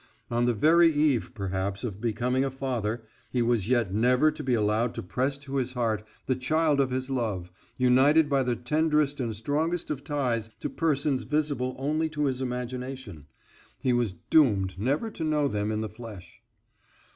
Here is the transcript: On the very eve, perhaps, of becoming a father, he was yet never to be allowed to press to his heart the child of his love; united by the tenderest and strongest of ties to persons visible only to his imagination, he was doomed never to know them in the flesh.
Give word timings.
On 0.31 0.45
the 0.45 0.55
very 0.55 0.91
eve, 0.91 1.29
perhaps, 1.35 1.83
of 1.83 2.01
becoming 2.01 2.43
a 2.43 2.49
father, 2.49 3.03
he 3.29 3.43
was 3.43 3.69
yet 3.69 3.93
never 3.93 4.31
to 4.31 4.41
be 4.43 4.55
allowed 4.55 4.95
to 4.95 5.03
press 5.03 5.37
to 5.37 5.57
his 5.57 5.73
heart 5.73 6.01
the 6.25 6.33
child 6.35 6.79
of 6.79 6.89
his 6.89 7.11
love; 7.11 7.51
united 7.77 8.27
by 8.27 8.41
the 8.41 8.55
tenderest 8.55 9.19
and 9.19 9.35
strongest 9.35 9.91
of 9.91 10.03
ties 10.03 10.49
to 10.59 10.71
persons 10.71 11.21
visible 11.21 11.75
only 11.77 12.09
to 12.09 12.25
his 12.25 12.41
imagination, 12.41 13.27
he 13.79 13.93
was 13.93 14.13
doomed 14.31 14.79
never 14.79 15.11
to 15.11 15.23
know 15.23 15.47
them 15.47 15.71
in 15.71 15.81
the 15.81 15.87
flesh. 15.89 16.41